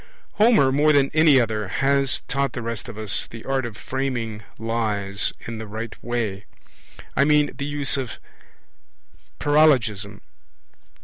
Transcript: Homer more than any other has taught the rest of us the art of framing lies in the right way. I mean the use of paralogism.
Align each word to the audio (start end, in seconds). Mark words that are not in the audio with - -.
Homer 0.37 0.71
more 0.71 0.91
than 0.93 1.11
any 1.13 1.39
other 1.39 1.67
has 1.67 2.21
taught 2.27 2.53
the 2.53 2.63
rest 2.63 2.89
of 2.89 2.97
us 2.97 3.27
the 3.27 3.45
art 3.45 3.67
of 3.67 3.77
framing 3.77 4.41
lies 4.57 5.31
in 5.45 5.59
the 5.59 5.67
right 5.67 5.93
way. 6.03 6.45
I 7.15 7.23
mean 7.23 7.51
the 7.55 7.67
use 7.67 7.97
of 7.97 8.17
paralogism. 9.39 10.21